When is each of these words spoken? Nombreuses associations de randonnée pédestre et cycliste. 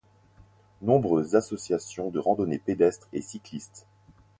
Nombreuses 0.81 1.35
associations 1.35 2.09
de 2.09 2.17
randonnée 2.17 2.57
pédestre 2.57 3.07
et 3.13 3.21
cycliste. 3.21 3.85